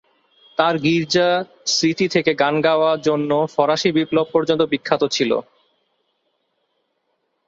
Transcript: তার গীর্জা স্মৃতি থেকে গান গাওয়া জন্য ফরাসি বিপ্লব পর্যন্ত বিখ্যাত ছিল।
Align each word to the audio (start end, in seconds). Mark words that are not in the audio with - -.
তার 0.57 0.75
গীর্জা 0.77 1.29
স্মৃতি 1.67 2.05
থেকে 2.07 2.31
গান 2.33 2.55
গাওয়া 2.61 2.91
জন্য 2.97 3.31
ফরাসি 3.55 3.89
বিপ্লব 3.91 4.27
পর্যন্ত 4.33 4.61
বিখ্যাত 4.71 5.03
ছিল। 5.11 5.31